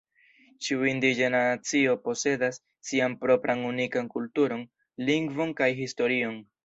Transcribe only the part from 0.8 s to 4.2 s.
indiĝena nacio posedas sian propran unikan